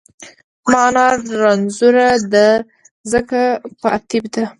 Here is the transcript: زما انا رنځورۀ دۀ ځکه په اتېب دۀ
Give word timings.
زما 0.67 0.81
انا 0.89 1.05
رنځورۀ 1.41 2.07
دۀ 2.33 2.47
ځکه 3.11 3.39
په 3.81 3.87
اتېب 3.97 4.23
دۀ 4.33 4.43